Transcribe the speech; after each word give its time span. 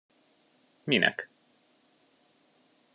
Minek? 0.87 1.29